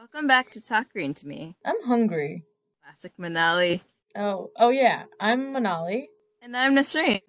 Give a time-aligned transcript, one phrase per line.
[0.00, 1.56] Welcome back to Talk Green to Me.
[1.62, 2.44] I'm hungry.
[2.82, 3.82] Classic Manali.
[4.16, 6.06] Oh, oh yeah, I'm Manali.
[6.40, 7.20] And I'm Nasreen.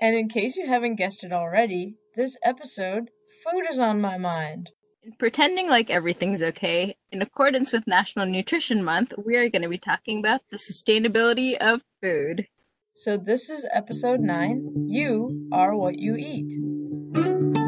[0.00, 3.10] And in case you haven't guessed it already, this episode,
[3.44, 4.70] food is on my mind.
[5.02, 9.68] In pretending like everything's okay, in accordance with National Nutrition Month, we are going to
[9.68, 12.46] be talking about the sustainability of food.
[12.94, 17.59] So this is episode 9, You Are What You Eat.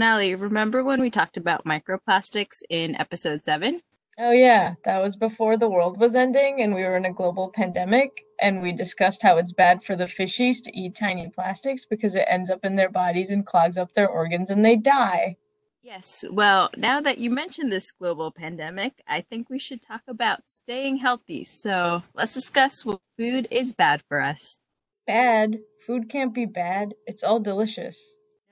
[0.00, 3.82] Manali, remember when we talked about microplastics in episode 7?
[4.18, 7.50] Oh yeah, that was before the world was ending and we were in a global
[7.50, 12.14] pandemic and we discussed how it's bad for the fishies to eat tiny plastics because
[12.14, 15.36] it ends up in their bodies and clogs up their organs and they die.
[15.82, 20.48] Yes, well, now that you mentioned this global pandemic, I think we should talk about
[20.48, 21.44] staying healthy.
[21.44, 24.60] So, let's discuss what food is bad for us.
[25.06, 25.58] Bad?
[25.86, 26.94] Food can't be bad.
[27.06, 27.98] It's all delicious.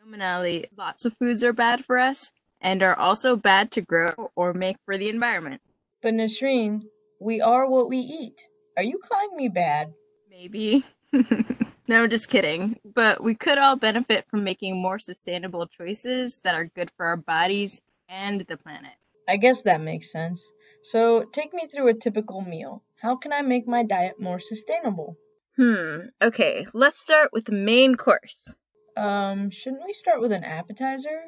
[0.09, 4.55] Manali, lots of foods are bad for us and are also bad to grow or
[4.55, 5.61] make for the environment.
[6.03, 6.85] But Nasreen,
[7.21, 8.41] we are what we eat.
[8.77, 9.93] Are you calling me bad?
[10.31, 10.85] Maybe.
[11.13, 12.79] no, I'm just kidding.
[12.85, 17.17] But we could all benefit from making more sustainable choices that are good for our
[17.17, 18.93] bodies and the planet.
[19.29, 20.51] I guess that makes sense.
[20.83, 22.83] So, take me through a typical meal.
[23.03, 25.17] How can I make my diet more sustainable?
[25.57, 28.57] Hmm, okay, let's start with the main course.
[28.99, 31.21] Um, shouldn't we start with an appetizer?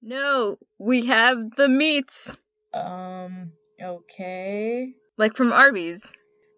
[0.00, 2.38] No, we have the meats.
[2.72, 4.94] Um, okay.
[5.18, 6.10] Like from Arby's.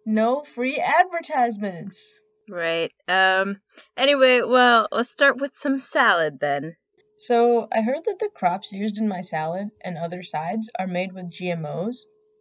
[0.05, 2.01] No free advertisements.
[2.49, 2.93] Right.
[3.07, 3.59] Um,
[3.97, 6.75] anyway, well, let's start with some salad then.
[7.17, 11.13] So, I heard that the crops used in my salad and other sides are made
[11.13, 11.97] with GMOs,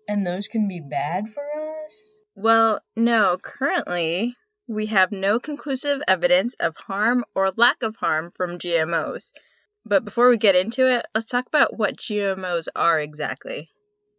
[0.08, 1.92] and those can be bad for us?
[2.34, 4.36] Well, no, currently
[4.70, 9.32] we have no conclusive evidence of harm or lack of harm from GMOs.
[9.84, 13.68] But before we get into it, let's talk about what GMOs are exactly.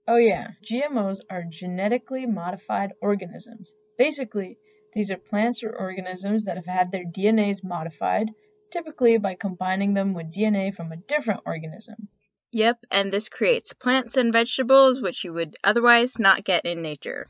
[0.09, 3.71] Oh, yeah, GMOs are genetically modified organisms.
[3.97, 4.57] Basically,
[4.93, 8.29] these are plants or organisms that have had their DNAs modified,
[8.73, 12.09] typically by combining them with DNA from a different organism.
[12.51, 17.27] Yep, and this creates plants and vegetables which you would otherwise not get in nature.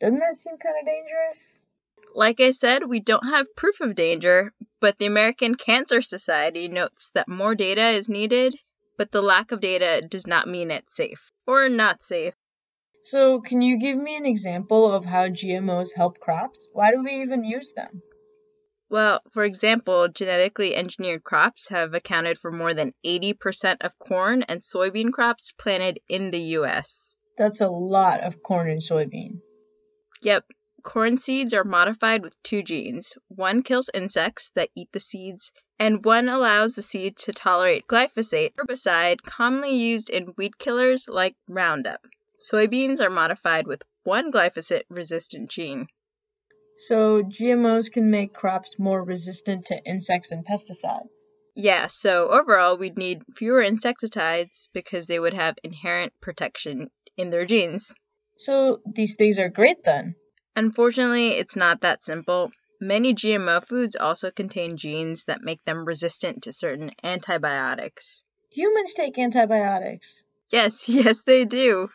[0.00, 1.61] Doesn't that seem kind of dangerous?
[2.14, 7.10] Like I said, we don't have proof of danger, but the American Cancer Society notes
[7.14, 8.54] that more data is needed,
[8.98, 12.34] but the lack of data does not mean it's safe or not safe.
[13.04, 16.60] So, can you give me an example of how GMOs help crops?
[16.72, 18.02] Why do we even use them?
[18.90, 24.60] Well, for example, genetically engineered crops have accounted for more than 80% of corn and
[24.60, 27.16] soybean crops planted in the US.
[27.38, 29.40] That's a lot of corn and soybean.
[30.20, 30.44] Yep,
[30.82, 33.14] Corn seeds are modified with two genes.
[33.28, 38.54] One kills insects that eat the seeds, and one allows the seed to tolerate glyphosate,
[38.54, 42.04] herbicide commonly used in weed killers like Roundup.
[42.40, 45.86] Soybeans are modified with one glyphosate resistant gene.
[46.76, 51.10] So GMOs can make crops more resistant to insects and pesticides.
[51.54, 57.44] Yeah, so overall we'd need fewer insecticides because they would have inherent protection in their
[57.44, 57.94] genes.
[58.36, 60.16] So these things are great then.
[60.54, 62.50] Unfortunately, it's not that simple.
[62.80, 68.24] Many GMO foods also contain genes that make them resistant to certain antibiotics.
[68.50, 70.12] Humans take antibiotics.
[70.50, 71.88] Yes, yes, they do.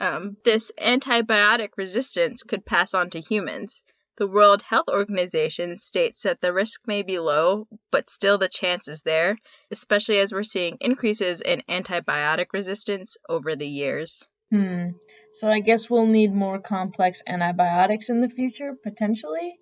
[0.00, 3.84] Um, this antibiotic resistance could pass on to humans.
[4.16, 8.88] The World Health Organization states that the risk may be low, but still the chance
[8.88, 9.38] is there,
[9.70, 14.26] especially as we're seeing increases in antibiotic resistance over the years.
[14.50, 14.90] Hmm.
[15.34, 19.58] So I guess we'll need more complex antibiotics in the future, potentially.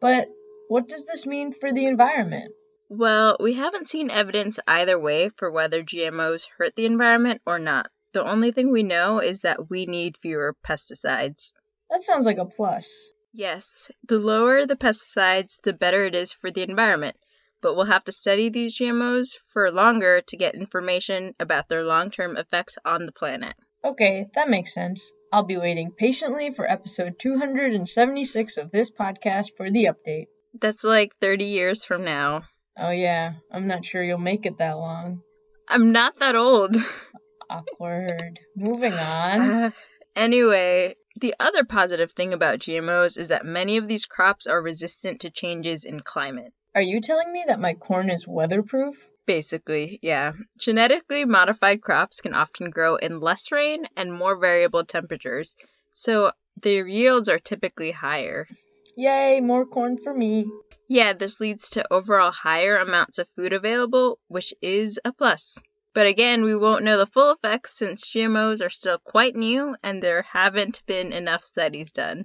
[0.00, 0.28] But
[0.68, 2.54] what does this mean for the environment?
[2.90, 7.90] Well, we haven't seen evidence either way for whether GMOs hurt the environment or not.
[8.12, 11.52] The only thing we know is that we need fewer pesticides.
[11.90, 13.12] That sounds like a plus.
[13.32, 17.16] Yes, the lower the pesticides, the better it is for the environment.
[17.60, 22.10] But we'll have to study these GMOs for longer to get information about their long
[22.10, 23.54] term effects on the planet.
[23.84, 25.12] Okay, that makes sense.
[25.32, 30.26] I'll be waiting patiently for episode 276 of this podcast for the update.
[30.60, 32.42] That's like 30 years from now.
[32.76, 35.22] Oh, yeah, I'm not sure you'll make it that long.
[35.68, 36.76] I'm not that old.
[37.50, 38.40] Awkward.
[38.56, 39.40] Moving on.
[39.40, 39.70] Uh,
[40.16, 45.20] anyway, the other positive thing about GMOs is that many of these crops are resistant
[45.20, 46.52] to changes in climate.
[46.74, 48.96] Are you telling me that my corn is weatherproof?
[49.28, 50.32] Basically, yeah.
[50.56, 55.54] Genetically modified crops can often grow in less rain and more variable temperatures,
[55.90, 56.32] so
[56.62, 58.48] their yields are typically higher.
[58.96, 60.50] Yay, more corn for me.
[60.88, 65.58] Yeah, this leads to overall higher amounts of food available, which is a plus.
[65.92, 70.02] But again, we won't know the full effects since GMOs are still quite new and
[70.02, 72.24] there haven't been enough studies done.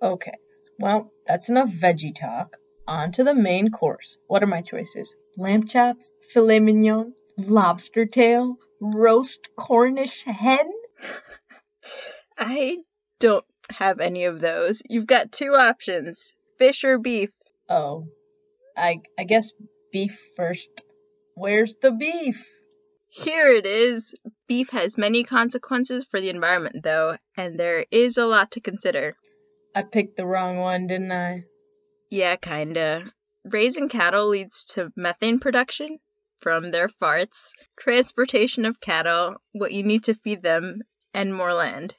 [0.00, 0.36] Okay,
[0.78, 2.56] well, that's enough veggie talk.
[2.86, 4.16] On to the main course.
[4.28, 5.14] What are my choices?
[5.36, 10.70] Lamb chops, filet mignon, lobster tail, roast Cornish hen?
[12.38, 12.78] I
[13.18, 14.82] don't have any of those.
[14.88, 17.30] You've got two options fish or beef.
[17.68, 18.06] Oh,
[18.76, 19.50] I, I guess
[19.92, 20.70] beef first.
[21.34, 22.46] Where's the beef?
[23.08, 24.14] Here it is.
[24.46, 29.14] Beef has many consequences for the environment, though, and there is a lot to consider.
[29.74, 31.44] I picked the wrong one, didn't I?
[32.10, 33.12] Yeah, kinda.
[33.44, 35.98] Raising cattle leads to methane production
[36.40, 40.82] from their farts, transportation of cattle, what you need to feed them,
[41.14, 41.94] and more land.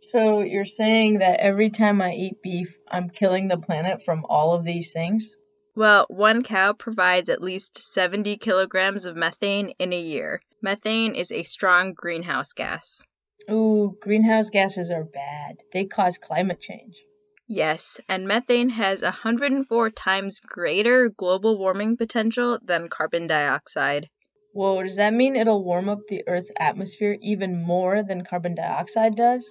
[0.00, 4.54] So you're saying that every time I eat beef, I'm killing the planet from all
[4.54, 5.34] of these things?
[5.74, 10.40] Well, one cow provides at least 70 kilograms of methane in a year.
[10.62, 13.04] Methane is a strong greenhouse gas.
[13.50, 15.58] Ooh, greenhouse gases are bad.
[15.72, 16.96] They cause climate change.
[17.46, 24.08] Yes, and methane has 104 times greater global warming potential than carbon dioxide.
[24.52, 29.16] Whoa, does that mean it'll warm up the Earth's atmosphere even more than carbon dioxide
[29.16, 29.46] does?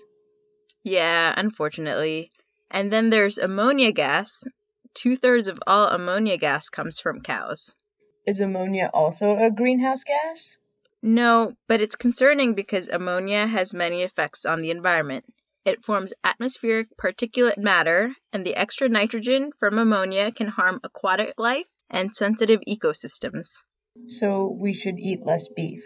[0.84, 2.32] Yeah, unfortunately.
[2.70, 4.44] And then there's ammonia gas,
[4.96, 7.76] Two thirds of all ammonia gas comes from cows.
[8.26, 10.56] Is ammonia also a greenhouse gas?
[11.02, 15.26] No, but it's concerning because ammonia has many effects on the environment.
[15.66, 21.68] It forms atmospheric particulate matter, and the extra nitrogen from ammonia can harm aquatic life
[21.90, 23.64] and sensitive ecosystems.
[24.06, 25.84] So we should eat less beef.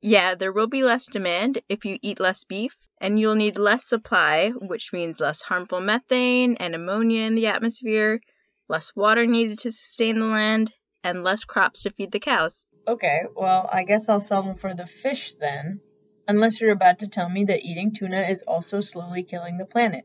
[0.00, 3.84] Yeah, there will be less demand if you eat less beef, and you'll need less
[3.84, 8.20] supply, which means less harmful methane and ammonia in the atmosphere,
[8.68, 10.72] less water needed to sustain the land,
[11.04, 12.64] and less crops to feed the cows.
[12.86, 15.80] Okay, well, I guess I'll sell them for the fish then.
[16.28, 20.04] Unless you're about to tell me that eating tuna is also slowly killing the planet.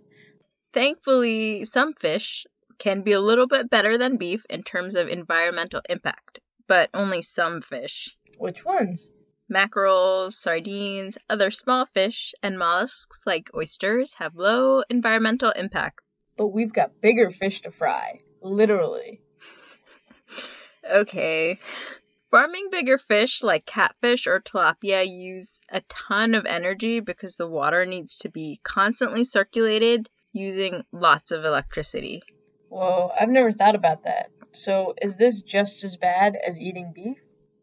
[0.72, 2.48] Thankfully, some fish
[2.80, 7.22] can be a little bit better than beef in terms of environmental impact, but only
[7.22, 8.16] some fish.
[8.38, 9.12] Which ones?
[9.50, 16.00] Mackerels, sardines, other small fish, and mollusks like oysters have low environmental impact.
[16.38, 18.22] But we've got bigger fish to fry.
[18.42, 19.22] Literally.
[20.90, 21.60] okay.
[22.34, 27.86] Farming bigger fish like catfish or tilapia use a ton of energy because the water
[27.86, 32.24] needs to be constantly circulated using lots of electricity.
[32.70, 34.32] Whoa, I've never thought about that.
[34.52, 37.20] So, is this just as bad as eating beef?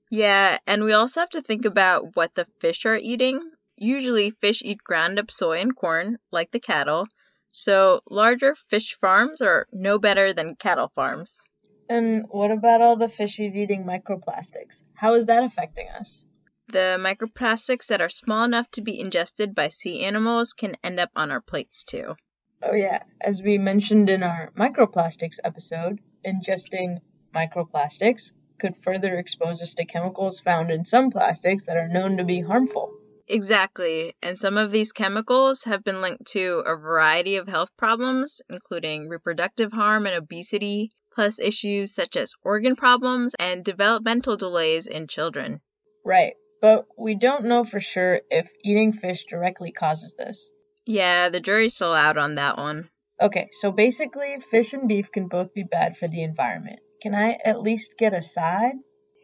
[0.08, 3.40] Yeah, and we also have to think about what the fish are eating.
[3.74, 7.08] Usually, fish eat ground up soy and corn, like the cattle,
[7.50, 11.49] so larger fish farms are no better than cattle farms.
[11.90, 14.80] And what about all the fishies eating microplastics?
[14.94, 16.24] How is that affecting us?
[16.68, 21.10] The microplastics that are small enough to be ingested by sea animals can end up
[21.16, 22.14] on our plates too.
[22.62, 23.02] Oh, yeah.
[23.20, 27.00] As we mentioned in our microplastics episode, ingesting
[27.34, 32.24] microplastics could further expose us to chemicals found in some plastics that are known to
[32.24, 32.92] be harmful.
[33.26, 34.14] Exactly.
[34.22, 39.08] And some of these chemicals have been linked to a variety of health problems, including
[39.08, 45.60] reproductive harm and obesity, plus issues such as organ problems and developmental delays in children.
[46.04, 46.34] Right.
[46.60, 50.38] But we don't know for sure if eating fish directly causes this.
[50.86, 52.88] Yeah, the jury's still out on that one.
[53.20, 56.80] Okay, so basically, fish and beef can both be bad for the environment.
[57.02, 58.74] Can I at least get a side?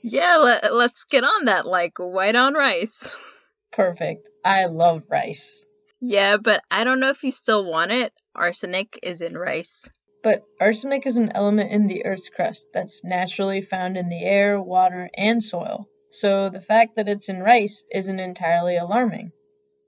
[0.02, 3.14] Yeah, let, let's get on that like white on rice.
[3.72, 4.28] Perfect.
[4.44, 5.64] I love rice.
[6.00, 8.12] Yeah, but I don't know if you still want it.
[8.34, 9.90] Arsenic is in rice.
[10.26, 14.60] But arsenic is an element in the Earth's crust that's naturally found in the air,
[14.60, 15.88] water, and soil.
[16.10, 19.30] So the fact that it's in rice isn't entirely alarming.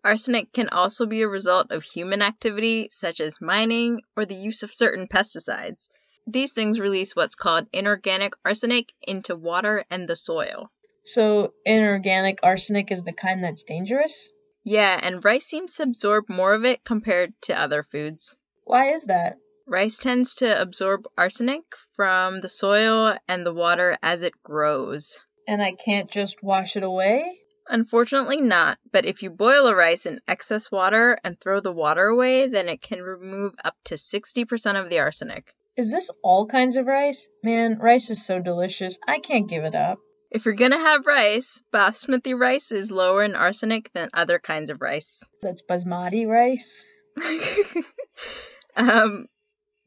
[0.04, 4.62] Arsenic can also be a result of human activity, such as mining or the use
[4.62, 5.88] of certain pesticides.
[6.24, 10.70] These things release what's called inorganic arsenic into water and the soil.
[11.02, 14.28] So, inorganic arsenic is the kind that's dangerous?
[14.62, 18.38] Yeah, and rice seems to absorb more of it compared to other foods.
[18.62, 19.38] Why is that?
[19.70, 21.62] Rice tends to absorb arsenic
[21.94, 25.22] from the soil and the water as it grows.
[25.46, 27.38] And I can't just wash it away?
[27.68, 28.78] Unfortunately, not.
[28.90, 32.70] But if you boil a rice in excess water and throw the water away, then
[32.70, 35.54] it can remove up to 60% of the arsenic.
[35.76, 37.28] Is this all kinds of rice?
[37.42, 38.98] Man, rice is so delicious.
[39.06, 39.98] I can't give it up.
[40.30, 44.80] If you're gonna have rice, basmati rice is lower in arsenic than other kinds of
[44.80, 45.28] rice.
[45.42, 46.86] That's basmati rice?
[48.76, 49.26] um,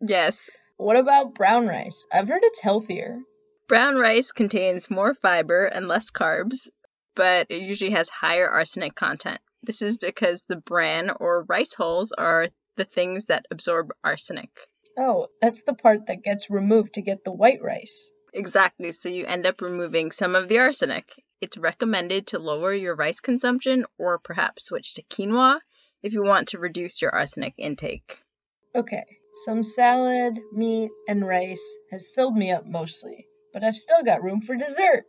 [0.02, 0.50] yes.
[0.78, 2.06] What about brown rice?
[2.12, 3.20] I've heard it's healthier.
[3.68, 6.70] Brown rice contains more fiber and less carbs,
[7.16, 9.40] but it usually has higher arsenic content.
[9.64, 14.50] This is because the bran or rice hulls are the things that absorb arsenic.
[14.98, 18.12] Oh, that's the part that gets removed to get the white rice.
[18.34, 21.14] Exactly, so you end up removing some of the arsenic.
[21.42, 25.60] It's recommended to lower your rice consumption or perhaps switch to quinoa
[26.02, 28.22] if you want to reduce your arsenic intake.
[28.76, 29.04] Okay,
[29.46, 31.62] some salad, meat, and rice
[31.92, 35.06] has filled me up mostly, but I've still got room for dessert.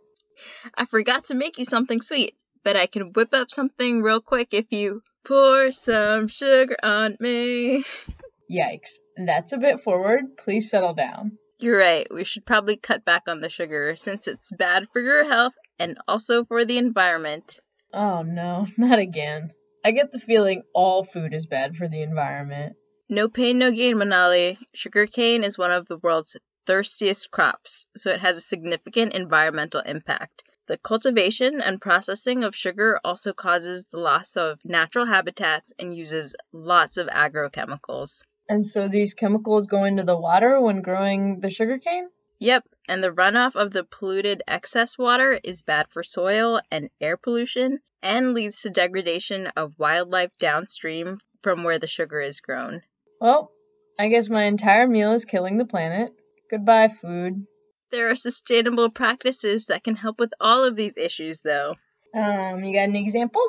[0.74, 4.48] I forgot to make you something sweet, but I can whip up something real quick
[4.52, 7.84] if you pour some sugar on me.
[8.50, 10.36] Yikes, that's a bit forward.
[10.36, 11.38] Please settle down.
[11.58, 15.28] You're right, we should probably cut back on the sugar since it's bad for your
[15.28, 17.60] health and also for the environment.
[17.92, 19.52] Oh no, not again.
[19.84, 22.76] I get the feeling all food is bad for the environment.
[23.14, 24.56] No pain, no gain, Manali.
[24.72, 30.42] Sugarcane is one of the world's thirstiest crops, so it has a significant environmental impact.
[30.66, 36.34] The cultivation and processing of sugar also causes the loss of natural habitats and uses
[36.52, 38.24] lots of agrochemicals.
[38.48, 42.08] And so these chemicals go into the water when growing the sugarcane?
[42.38, 47.18] Yep, and the runoff of the polluted excess water is bad for soil and air
[47.18, 52.80] pollution and leads to degradation of wildlife downstream from where the sugar is grown.
[53.22, 53.52] Well,
[54.00, 56.12] I guess my entire meal is killing the planet.
[56.50, 57.46] Goodbye, food.
[57.92, 61.76] There are sustainable practices that can help with all of these issues, though.
[62.12, 63.48] Um, you got any examples?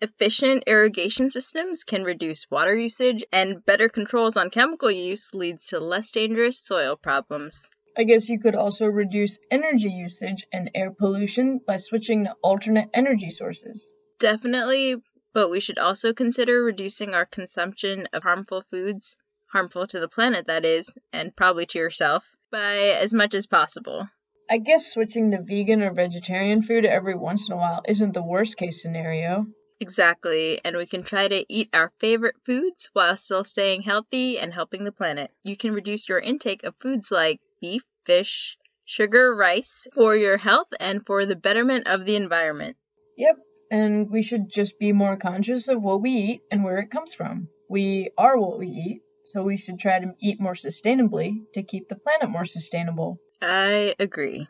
[0.00, 5.80] Efficient irrigation systems can reduce water usage, and better controls on chemical use leads to
[5.80, 7.68] less dangerous soil problems.
[7.96, 12.90] I guess you could also reduce energy usage and air pollution by switching to alternate
[12.94, 13.90] energy sources.
[14.20, 14.96] Definitely,
[15.32, 19.16] but we should also consider reducing our consumption of harmful foods,
[19.46, 24.08] harmful to the planet, that is, and probably to yourself, by as much as possible.
[24.50, 28.22] I guess switching to vegan or vegetarian food every once in a while isn't the
[28.22, 29.46] worst case scenario.
[29.80, 34.52] Exactly, and we can try to eat our favorite foods while still staying healthy and
[34.52, 35.30] helping the planet.
[35.44, 40.68] You can reduce your intake of foods like beef, fish, sugar, rice for your health
[40.80, 42.76] and for the betterment of the environment.
[43.16, 43.36] Yep,
[43.70, 47.14] and we should just be more conscious of what we eat and where it comes
[47.14, 47.48] from.
[47.68, 51.88] We are what we eat, so we should try to eat more sustainably to keep
[51.88, 53.18] the planet more sustainable.
[53.42, 54.48] I agree.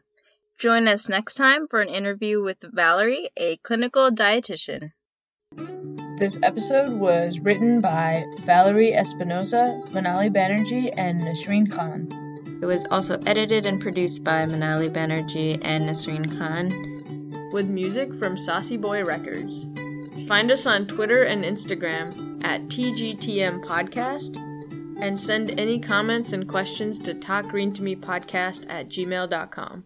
[0.59, 4.93] Join us next time for an interview with Valerie, a clinical dietitian.
[6.19, 12.09] This episode was written by Valerie Espinosa, Manali Banerjee, and Nasreen Khan.
[12.61, 16.98] It was also edited and produced by Manali Banerjee and Nasreen Khan.
[17.53, 19.67] With music from Saucy Boy Records.
[20.27, 24.37] Find us on Twitter and Instagram at TGTM Podcast
[25.01, 29.85] and send any comments and questions to talkgreentomepodcast at gmail.com.